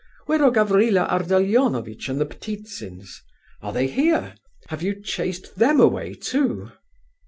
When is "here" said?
3.85-4.33